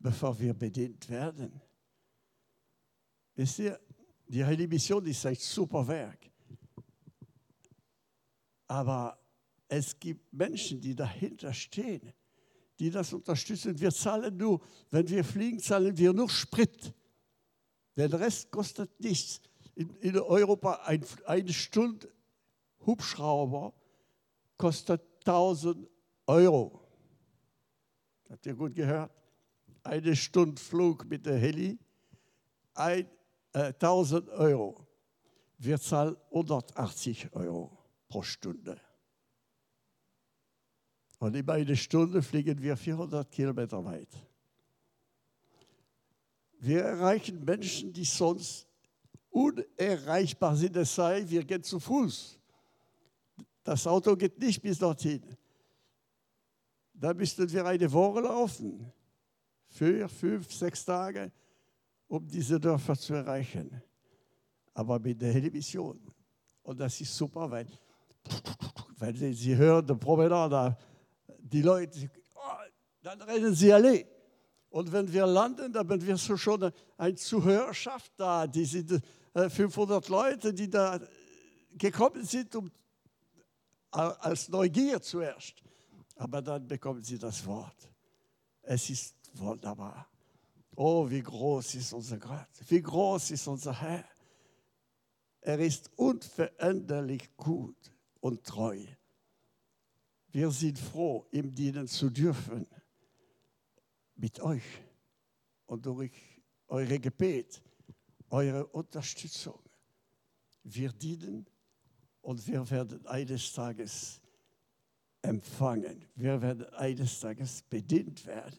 bevor 0.00 0.36
wir 0.36 0.52
bedient 0.52 1.08
werden. 1.08 1.62
Wisst 3.36 3.60
ihr, 3.60 3.78
die 4.26 4.44
Heilige 4.44 4.66
Mission 4.66 5.06
ist 5.06 5.24
ein 5.26 5.36
super 5.36 5.86
Werk. 5.86 6.28
Aber 8.66 9.16
es 9.68 9.96
gibt 9.96 10.32
Menschen, 10.32 10.80
die 10.80 10.96
dahinter 10.96 11.54
stehen, 11.54 12.12
die 12.80 12.90
das 12.90 13.12
unterstützen. 13.12 13.78
Wir 13.78 13.92
zahlen 13.92 14.36
nur, 14.36 14.60
wenn 14.90 15.08
wir 15.08 15.22
fliegen, 15.22 15.60
zahlen 15.60 15.96
wir 15.96 16.12
nur 16.12 16.28
Sprit. 16.28 16.92
Den 17.96 18.12
Rest 18.12 18.50
kostet 18.50 18.98
nichts. 18.98 19.40
In, 19.76 19.94
in 19.98 20.18
Europa 20.18 20.82
ein, 20.84 21.04
eine 21.26 21.52
Stunde 21.52 22.12
Hubschrauber 22.84 23.79
kostet 24.60 25.00
1000 25.24 25.88
Euro. 26.26 26.86
Habt 28.28 28.44
ihr 28.44 28.54
gut 28.54 28.74
gehört? 28.74 29.10
Eine 29.82 30.14
Stunde 30.14 30.60
Flug 30.60 31.06
mit 31.06 31.24
der 31.24 31.38
Heli, 31.38 31.78
ein, 32.74 33.06
äh, 33.54 33.72
1000 33.72 34.28
Euro. 34.28 34.86
Wir 35.56 35.80
zahlen 35.80 36.14
180 36.30 37.32
Euro 37.32 37.74
pro 38.06 38.20
Stunde. 38.20 38.78
Und 41.18 41.34
in 41.34 41.48
eine 41.48 41.76
Stunde 41.76 42.22
fliegen 42.22 42.60
wir 42.60 42.76
400 42.76 43.30
Kilometer 43.30 43.82
weit. 43.82 44.10
Wir 46.58 46.82
erreichen 46.82 47.42
Menschen, 47.46 47.94
die 47.94 48.04
sonst 48.04 48.66
unerreichbar 49.30 50.54
sind. 50.54 50.76
Es 50.76 50.94
sei, 50.94 51.24
wir 51.26 51.44
gehen 51.44 51.62
zu 51.62 51.80
Fuß. 51.80 52.39
Das 53.70 53.86
Auto 53.86 54.16
geht 54.16 54.36
nicht 54.40 54.60
bis 54.60 54.80
dorthin. 54.80 55.22
Da 56.92 57.14
müssten 57.14 57.48
wir 57.52 57.64
eine 57.64 57.92
Woche 57.92 58.18
laufen. 58.18 58.92
Vier, 59.68 60.08
fünf, 60.08 60.52
sechs 60.52 60.84
Tage, 60.84 61.30
um 62.08 62.26
diese 62.26 62.58
Dörfer 62.58 62.96
zu 62.96 63.14
erreichen. 63.14 63.80
Aber 64.74 64.98
mit 64.98 65.22
der 65.22 65.34
Television. 65.34 66.00
Und 66.64 66.80
das 66.80 67.00
ist 67.00 67.16
super, 67.16 67.48
weil, 67.48 67.68
weil 68.98 69.14
Sie, 69.14 69.32
Sie 69.34 69.54
hören, 69.54 69.86
der 69.86 69.94
Promenade, 69.94 70.76
die 71.38 71.62
Leute, 71.62 72.10
oh, 72.34 72.40
dann 73.02 73.22
rennen 73.22 73.54
sie 73.54 73.72
alle. 73.72 74.04
Und 74.68 74.90
wenn 74.90 75.12
wir 75.12 75.28
landen, 75.28 75.72
dann 75.72 75.88
haben 75.88 76.04
wir 76.04 76.16
so 76.16 76.36
schon 76.36 76.72
eine 76.96 77.14
Zuhörerschaft 77.14 78.14
da. 78.16 78.48
Die 78.48 78.64
sind 78.64 79.00
500 79.32 80.08
äh, 80.08 80.10
Leute, 80.10 80.52
die 80.52 80.68
da 80.68 80.98
gekommen 81.78 82.24
sind, 82.24 82.56
um, 82.56 82.68
als 83.90 84.48
Neugier 84.48 85.00
zuerst. 85.00 85.62
Aber 86.16 86.42
dann 86.42 86.66
bekommen 86.66 87.02
sie 87.02 87.18
das 87.18 87.44
Wort. 87.46 87.90
Es 88.62 88.90
ist 88.90 89.16
wunderbar. 89.34 90.06
Oh, 90.76 91.08
wie 91.08 91.22
groß 91.22 91.74
ist 91.74 91.92
unser 91.92 92.18
Gott. 92.18 92.48
Wie 92.68 92.80
groß 92.80 93.32
ist 93.32 93.46
unser 93.46 93.80
Herr. 93.80 94.04
Er 95.40 95.58
ist 95.58 95.90
unveränderlich 95.96 97.34
gut 97.36 97.92
und 98.20 98.44
treu. 98.44 98.84
Wir 100.28 100.50
sind 100.50 100.78
froh, 100.78 101.26
ihm 101.32 101.54
dienen 101.54 101.88
zu 101.88 102.10
dürfen. 102.10 102.66
Mit 104.14 104.40
euch 104.40 104.62
und 105.66 105.86
durch 105.86 106.12
eure 106.68 107.00
Gebet, 107.00 107.62
eure 108.28 108.66
Unterstützung. 108.66 109.58
Wir 110.62 110.92
dienen 110.92 111.46
und 112.30 112.46
wir 112.46 112.70
werden 112.70 113.04
eines 113.08 113.52
Tages 113.52 114.20
empfangen. 115.20 116.04
Wir 116.14 116.40
werden 116.40 116.64
eines 116.74 117.18
Tages 117.18 117.60
bedient 117.62 118.24
werden. 118.24 118.56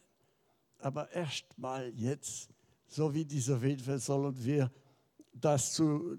Aber 0.76 1.10
erst 1.10 1.56
mal 1.56 1.90
jetzt, 1.94 2.50
so 2.86 3.14
wie 3.14 3.24
dieser 3.24 3.62
Witwe, 3.62 3.98
sollen 3.98 4.44
wir 4.44 4.70
das 5.32 5.72
zu 5.72 6.18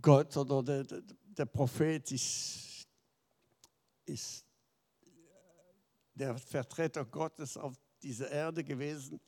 Gott 0.00 0.36
oder 0.36 0.62
der, 0.62 1.02
der 1.36 1.46
Prophet 1.46 2.12
ist 2.12 2.86
ist 4.04 4.46
der 6.14 6.38
Vertreter 6.38 7.04
Gottes 7.04 7.56
auf 7.56 7.74
dieser 8.00 8.30
Erde 8.30 8.62
gewesen 8.62 9.18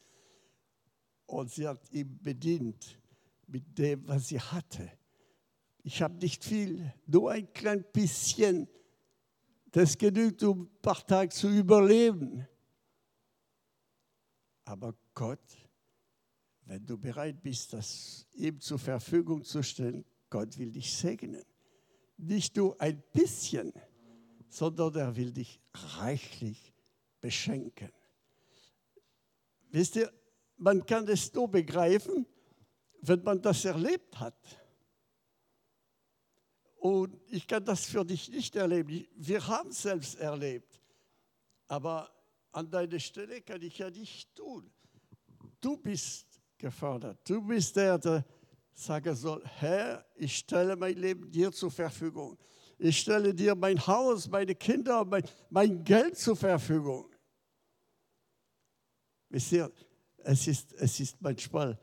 und 1.26 1.50
sie 1.50 1.66
hat 1.66 1.90
ihn 1.90 2.22
bedient 2.22 3.00
mit 3.48 3.76
dem, 3.76 4.06
was 4.06 4.28
sie 4.28 4.38
hatte. 4.38 4.92
Ich 5.86 6.02
habe 6.02 6.14
nicht 6.16 6.44
viel, 6.44 6.92
nur 7.06 7.30
ein 7.30 7.52
klein 7.52 7.84
bisschen. 7.92 8.68
Das 9.70 9.96
genügt, 9.96 10.42
um 10.42 10.62
ein 10.62 10.82
paar 10.82 11.06
Tage 11.06 11.28
zu 11.28 11.48
überleben. 11.48 12.44
Aber 14.64 14.96
Gott, 15.14 15.38
wenn 16.64 16.84
du 16.84 16.98
bereit 16.98 17.40
bist, 17.40 17.72
das 17.72 18.26
ihm 18.34 18.58
zur 18.58 18.80
Verfügung 18.80 19.44
zu 19.44 19.62
stellen, 19.62 20.04
Gott 20.28 20.58
will 20.58 20.72
dich 20.72 20.92
segnen. 20.92 21.44
Nicht 22.16 22.56
nur 22.56 22.80
ein 22.80 23.00
bisschen 23.12 23.72
sondern 24.48 24.94
er 24.94 25.16
will 25.16 25.32
dich 25.32 25.60
reichlich 25.98 26.72
beschenken. 27.20 27.92
Wisst 29.70 29.96
ihr, 29.96 30.10
man 30.56 30.84
kann 30.86 31.06
es 31.08 31.32
nur 31.34 31.50
begreifen, 31.50 32.26
wenn 33.02 33.22
man 33.22 33.42
das 33.42 33.64
erlebt 33.66 34.18
hat. 34.18 34.65
Und 36.86 37.18
ich 37.28 37.46
kann 37.46 37.64
das 37.64 37.86
für 37.86 38.04
dich 38.04 38.28
nicht 38.28 38.54
erleben. 38.54 39.06
Wir 39.16 39.46
haben 39.46 39.70
es 39.70 39.82
selbst 39.82 40.14
erlebt. 40.16 40.80
Aber 41.66 42.10
an 42.52 42.70
deiner 42.70 43.00
Stelle 43.00 43.40
kann 43.40 43.62
ich 43.62 43.78
ja 43.78 43.90
nicht 43.90 44.34
tun. 44.34 44.70
Du 45.60 45.76
bist 45.76 46.26
gefordert. 46.58 47.18
Du 47.28 47.42
bist 47.42 47.74
der, 47.76 47.98
der 47.98 48.24
sagen 48.72 49.14
soll, 49.16 49.42
Herr, 49.44 50.04
ich 50.14 50.36
stelle 50.36 50.76
mein 50.76 50.96
Leben 50.96 51.30
dir 51.30 51.50
zur 51.50 51.70
Verfügung 51.70 52.38
ich 52.78 53.00
stelle 53.00 53.34
dir 53.34 53.54
mein 53.54 53.84
Haus, 53.86 54.28
meine 54.28 54.54
Kinder, 54.54 55.04
mein, 55.04 55.24
mein 55.50 55.82
Geld 55.82 56.18
zur 56.18 56.36
Verfügung. 56.36 57.08
Wisst 59.28 59.52
ihr, 59.52 59.72
es 60.18 60.46
ist, 60.46 60.72
es 60.74 61.00
ist 61.00 61.20
manchmal, 61.20 61.78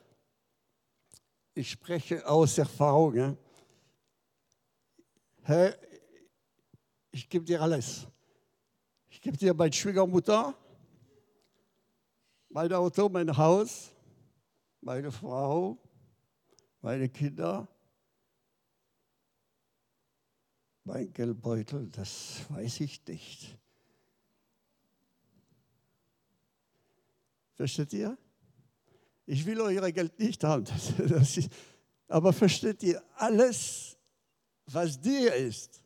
ich 1.55 1.71
spreche 1.71 2.27
aus 2.27 2.57
Erfahrung? 2.57 3.37
Herr, 5.43 5.77
ich 7.12 7.29
gebe 7.29 7.45
dir 7.45 7.62
alles. 7.62 8.08
Ich 9.10 9.21
gebe 9.21 9.38
dir 9.38 9.53
meine 9.53 9.71
Schwiegermutter, 9.71 10.56
mein 12.49 12.73
Auto, 12.73 13.10
mein 13.10 13.36
Haus, 13.36 13.91
meine 14.82 15.12
Frau, 15.12 15.77
meine 16.82 17.08
Kinder, 17.10 17.67
Mein 20.86 21.13
Geldbeutel, 21.13 21.89
das 21.89 22.41
weiß 22.49 22.82
ich 22.82 23.06
nicht. 23.08 23.58
Versteht 27.53 27.93
ihr? 27.93 28.17
Ich 29.25 29.45
will 29.45 29.62
euer 29.62 29.91
Geld 29.91 30.19
nicht 30.19 30.43
haben. 30.43 30.65
Ist, 30.97 31.49
aber 32.10 32.34
versteht 32.34 32.84
ihr, 32.84 33.01
alles, 33.15 33.92
was 34.65 34.99
dir 34.99 35.34
ist, 35.34 35.82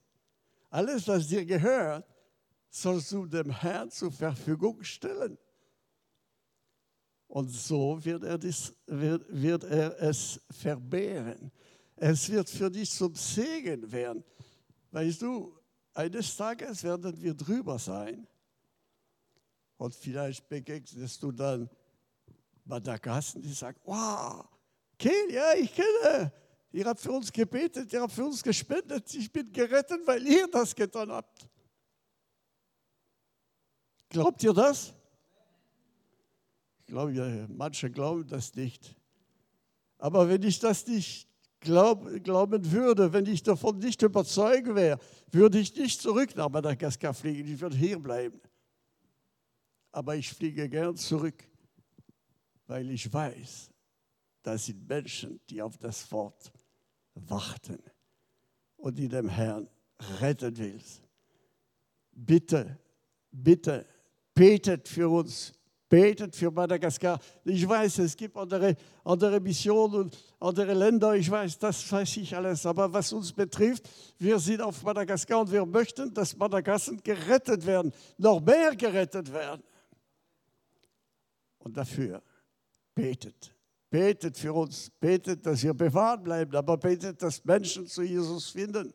alles, 0.69 1.07
was 1.07 1.27
dir 1.27 1.45
gehört, 1.45 2.05
sollst 2.69 3.11
du 3.11 3.25
dem 3.25 3.49
Herrn 3.49 3.89
zur 3.89 4.11
Verfügung 4.11 4.83
stellen. 4.83 5.37
Und 7.27 7.49
so 7.49 8.03
wird 8.03 8.23
er, 8.23 8.37
dies, 8.37 8.73
wird, 8.85 9.25
wird 9.29 9.63
er 9.63 10.01
es 10.01 10.39
verbehren. 10.49 11.51
Es 11.95 12.29
wird 12.29 12.49
für 12.49 12.69
dich 12.69 12.89
zum 12.91 13.15
Segen 13.15 13.91
werden. 13.91 14.23
Weißt 14.91 15.21
du, 15.21 15.57
eines 15.93 16.35
Tages 16.37 16.83
werden 16.83 17.21
wir 17.21 17.33
drüber 17.33 17.79
sein 17.79 18.27
und 19.77 19.95
vielleicht 19.95 20.47
begegnest 20.47 21.21
du 21.21 21.31
dann 21.31 21.69
bei 22.65 22.79
der 22.79 22.99
Gassen, 22.99 23.41
die 23.41 23.53
sagt, 23.53 23.79
wow, 23.83 24.45
Kel, 24.97 25.31
ja, 25.31 25.53
ich 25.53 25.73
kenne, 25.73 26.31
ihr 26.77 26.85
habt 26.85 26.99
für 26.99 27.11
uns 27.11 27.31
gebetet, 27.31 27.91
ihr 27.91 28.01
habt 28.01 28.13
für 28.13 28.25
uns 28.25 28.41
gespendet, 28.43 29.13
ich 29.13 29.31
bin 29.31 29.51
gerettet, 29.51 30.05
weil 30.05 30.25
ihr 30.25 30.47
das 30.47 30.75
getan 30.75 31.11
habt. 31.11 31.49
Glaubt 34.09 34.41
ihr 34.43 34.53
das? 34.53 34.93
Ich 36.79 36.85
glaube, 36.85 37.47
manche 37.49 37.89
glauben 37.91 38.27
das 38.27 38.55
nicht. 38.55 38.95
Aber 39.97 40.29
wenn 40.29 40.43
ich 40.43 40.59
das 40.59 40.87
nicht 40.87 41.27
glaub, 41.59 42.07
glauben 42.23 42.71
würde, 42.71 43.11
wenn 43.11 43.25
ich 43.25 43.43
davon 43.43 43.79
nicht 43.79 44.01
überzeugt 44.01 44.73
wäre, 44.73 44.99
würde 45.31 45.59
ich 45.59 45.75
nicht 45.75 46.01
zurück 46.01 46.35
nach 46.35 46.49
Madagaskar 46.49 47.13
fliegen, 47.13 47.51
ich 47.51 47.59
würde 47.59 47.75
hier 47.75 47.99
bleiben. 47.99 48.39
Aber 49.91 50.15
ich 50.15 50.31
fliege 50.31 50.69
gern 50.69 50.95
zurück 50.95 51.43
weil 52.67 52.91
ich 52.91 53.11
weiß, 53.11 53.71
das 54.43 54.65
sind 54.65 54.87
Menschen, 54.87 55.39
die 55.49 55.61
auf 55.61 55.77
das 55.77 56.09
Wort 56.11 56.51
warten 57.27 57.81
und 58.77 58.97
die 58.97 59.07
dem 59.07 59.29
Herrn 59.29 59.67
retten 60.19 60.57
willst. 60.57 61.01
Bitte, 62.11 62.77
bitte, 63.31 63.85
betet 64.33 64.87
für 64.87 65.09
uns, 65.09 65.53
betet 65.89 66.35
für 66.35 66.51
Madagaskar. 66.51 67.19
Ich 67.43 67.67
weiß, 67.67 67.99
es 67.99 68.15
gibt 68.15 68.35
andere, 68.35 68.75
andere 69.03 69.39
Missionen 69.39 70.03
und 70.03 70.17
andere 70.39 70.73
Länder, 70.73 71.15
ich 71.15 71.29
weiß, 71.29 71.57
das 71.59 71.91
weiß 71.91 72.17
ich 72.17 72.35
alles. 72.35 72.65
Aber 72.65 72.91
was 72.91 73.13
uns 73.13 73.31
betrifft, 73.31 73.89
wir 74.17 74.39
sind 74.39 74.61
auf 74.61 74.83
Madagaskar 74.83 75.41
und 75.41 75.51
wir 75.51 75.65
möchten, 75.65 76.13
dass 76.13 76.35
Madagaskar 76.35 76.95
gerettet 77.03 77.65
werden, 77.65 77.93
noch 78.17 78.39
mehr 78.39 78.75
gerettet 78.75 79.31
werden. 79.31 79.63
Und 81.59 81.75
dafür 81.75 82.21
betet. 82.95 83.56
Betet 83.89 84.37
für 84.37 84.53
uns, 84.53 84.89
betet, 84.99 85.45
dass 85.45 85.63
wir 85.63 85.73
bewahrt 85.73 86.23
bleiben, 86.23 86.53
aber 86.55 86.77
betet, 86.77 87.21
dass 87.21 87.43
Menschen 87.45 87.87
zu 87.87 88.03
Jesus 88.03 88.49
finden. 88.49 88.93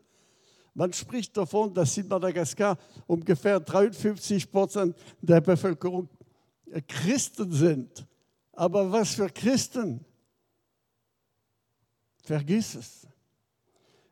Man 0.75 0.91
spricht 0.93 1.35
davon, 1.37 1.73
dass 1.73 1.97
in 1.97 2.07
Madagaskar 2.07 2.77
ungefähr 3.07 3.59
53 3.59 4.51
Prozent 4.51 4.95
der 5.21 5.41
Bevölkerung 5.41 6.09
Christen 6.87 7.51
sind. 7.51 8.07
Aber 8.53 8.91
was 8.91 9.15
für 9.15 9.29
Christen? 9.29 10.03
Vergiss 12.23 12.75
es. 12.75 13.07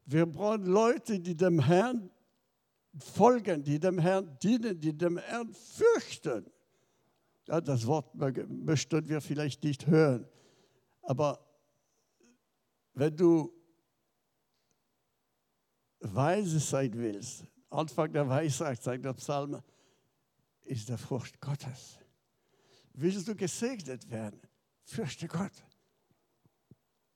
Wir 0.05 0.25
brauchen 0.25 0.65
Leute, 0.65 1.19
die 1.19 1.35
dem 1.35 1.59
Herrn 1.59 2.09
folgen, 2.97 3.63
die 3.63 3.79
dem 3.79 3.97
Herrn 3.99 4.37
dienen, 4.43 4.79
die 4.79 4.95
dem 4.95 5.17
Herrn 5.17 5.53
fürchten. 5.53 6.45
Ja, 7.47 7.61
das 7.61 7.85
Wort 7.87 8.13
möchten 8.15 9.07
wir 9.07 9.21
vielleicht 9.21 9.63
nicht 9.63 9.87
hören. 9.87 10.27
Aber 11.01 11.45
wenn 12.93 13.15
du 13.15 13.51
weise 15.99 16.59
sein 16.59 16.93
willst, 16.93 17.45
Anfang 17.69 18.11
der 18.11 18.27
Weisheit, 18.27 18.81
sagt 18.81 19.05
der 19.05 19.13
Psalm, 19.13 19.61
ist 20.63 20.89
der 20.89 20.97
Furcht 20.97 21.39
Gottes. 21.39 21.99
Willst 22.93 23.27
du 23.27 23.35
gesegnet 23.35 24.09
werden? 24.09 24.41
Fürchte 24.83 25.27
Gott. 25.27 25.63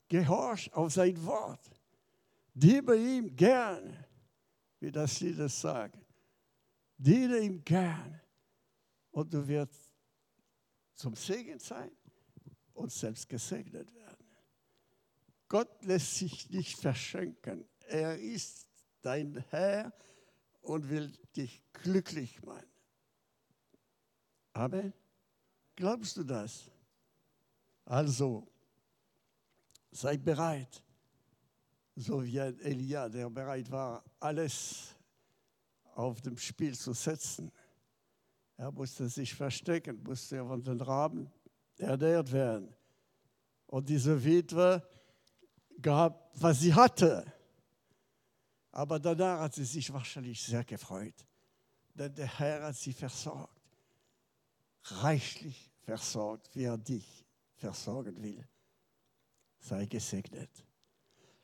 Gehorch 0.08 0.72
auf 0.74 0.94
sein 0.94 1.24
Wort. 1.26 1.70
Diene 2.54 2.96
ihm 2.96 3.36
gern, 3.36 4.06
wie 4.80 4.92
das 4.92 5.20
Lied 5.20 5.40
es 5.40 5.60
sagt. 5.60 6.00
Diene 6.98 7.40
ihm 7.40 7.64
gern 7.64 8.22
und 9.12 9.34
du 9.34 9.46
wirst 9.46 9.92
zum 10.94 11.16
Segen 11.16 11.60
sein 11.60 11.92
und 12.76 12.92
selbst 12.92 13.28
gesegnet 13.28 13.94
werden. 13.96 14.26
Gott 15.48 15.84
lässt 15.84 16.16
sich 16.16 16.50
nicht 16.50 16.78
verschenken. 16.78 17.66
Er 17.88 18.18
ist 18.18 18.68
dein 19.02 19.44
Herr 19.50 19.94
und 20.62 20.90
will 20.90 21.12
dich 21.36 21.64
glücklich 21.74 22.42
machen. 22.44 22.68
Amen. 24.54 24.94
Glaubst 25.76 26.18
du 26.18 26.24
das? 26.24 26.72
Also, 27.86 28.48
sei 29.92 30.18
bereit, 30.18 30.84
so 31.96 32.24
wie 32.24 32.38
Elia, 32.38 33.08
der 33.10 33.30
bereit 33.30 33.70
war, 33.70 34.04
alles 34.20 34.96
auf 35.94 36.22
dem 36.22 36.38
Spiel 36.38 36.76
zu 36.76 36.94
setzen. 36.94 37.52
Er 38.58 38.72
musste 38.72 39.08
sich 39.08 39.34
verstecken, 39.36 40.02
musste 40.04 40.44
von 40.46 40.64
den 40.64 40.82
Raben 40.82 41.32
ernährt 41.78 42.32
werden. 42.32 42.74
Und 43.68 43.90
diese 43.90 44.24
Witwe 44.24 44.88
gab, 45.82 46.32
was 46.36 46.60
sie 46.60 46.74
hatte. 46.74 47.26
Aber 48.72 49.00
danach 49.00 49.40
hat 49.42 49.54
sie 49.54 49.66
sich 49.66 49.92
wahrscheinlich 49.92 50.42
sehr 50.42 50.64
gefreut, 50.64 51.16
denn 51.94 52.14
der 52.14 52.28
Herr 52.40 52.64
hat 52.64 52.76
sie 52.76 52.94
versorgt 52.94 53.56
reichlich 54.92 55.72
versorgt, 55.84 56.56
wie 56.56 56.64
er 56.64 56.78
dich 56.78 57.26
versorgen 57.56 58.22
will. 58.22 58.44
Sei 59.60 59.86
gesegnet. 59.86 60.50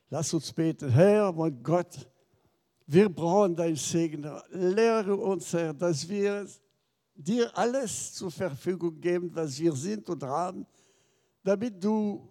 Lass 0.09 0.33
uns 0.33 0.51
beten. 0.51 0.89
Herr, 0.89 1.31
mein 1.31 1.61
Gott, 1.63 2.07
wir 2.85 3.09
brauchen 3.09 3.55
dein 3.55 3.75
Segen. 3.75 4.23
Lehre 4.51 5.15
uns, 5.15 5.53
Herr, 5.53 5.73
dass 5.73 6.07
wir 6.07 6.47
dir 7.15 7.55
alles 7.57 8.13
zur 8.13 8.31
Verfügung 8.31 8.99
geben, 8.99 9.29
was 9.33 9.59
wir 9.59 9.73
sind 9.73 10.09
und 10.09 10.23
haben, 10.23 10.65
damit 11.43 11.83
du 11.83 12.27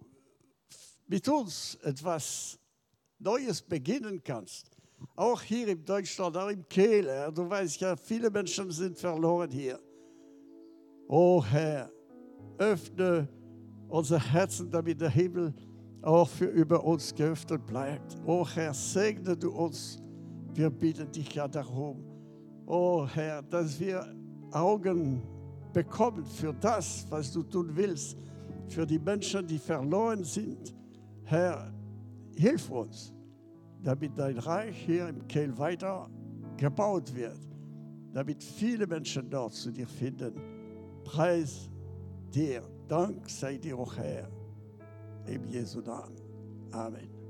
mit 1.07 1.27
uns 1.27 1.75
etwas 1.83 2.57
Neues 3.19 3.61
beginnen 3.61 4.21
kannst. 4.23 4.69
Auch 5.15 5.41
hier 5.41 5.67
in 5.67 5.83
Deutschland, 5.83 6.37
auch 6.37 6.49
im 6.49 6.67
Kehl. 6.67 7.05
Du 7.33 7.49
weißt 7.49 7.81
ja, 7.81 7.95
viele 7.95 8.29
Menschen 8.29 8.71
sind 8.71 8.97
verloren 8.97 9.49
hier. 9.49 9.79
Oh 11.07 11.43
Herr, 11.43 11.91
öffne 12.57 13.27
unser 13.89 14.19
Herzen, 14.19 14.69
damit 14.71 15.01
der 15.01 15.09
Himmel 15.09 15.53
auch 16.01 16.29
für 16.29 16.45
über 16.45 16.83
uns 16.83 17.13
geöffnet 17.13 17.65
bleibt. 17.65 18.17
Oh 18.25 18.47
Herr, 18.47 18.73
segne 18.73 19.35
du 19.35 19.51
uns. 19.51 19.99
Wir 20.53 20.69
bitten 20.69 21.11
dich 21.11 21.33
ja 21.33 21.47
darum. 21.47 22.03
Oh 22.65 23.07
Herr, 23.07 23.41
dass 23.41 23.79
wir 23.79 24.15
Augen 24.51 25.21
bekommen 25.73 26.25
für 26.25 26.53
das, 26.53 27.05
was 27.09 27.31
du 27.31 27.43
tun 27.43 27.71
willst, 27.73 28.17
für 28.67 28.85
die 28.85 28.99
Menschen, 28.99 29.45
die 29.47 29.59
verloren 29.59 30.23
sind. 30.23 30.73
Herr, 31.23 31.71
hilf 32.35 32.69
uns, 32.69 33.13
damit 33.81 34.17
dein 34.17 34.37
Reich 34.37 34.77
hier 34.85 35.09
im 35.09 35.27
Kehl 35.27 35.57
weiter 35.57 36.09
gebaut 36.57 37.13
wird, 37.15 37.39
damit 38.13 38.43
viele 38.43 38.85
Menschen 38.87 39.29
dort 39.29 39.53
zu 39.53 39.71
dir 39.71 39.87
finden. 39.87 40.33
Preis 41.03 41.69
dir. 42.33 42.61
Dank 42.87 43.29
sei 43.29 43.57
dir, 43.57 43.77
o 43.79 43.89
Herr. 43.93 44.29
Im 45.25 45.45
Jesu 45.45 45.79
Namen. 45.79 46.15
Amen. 46.71 47.20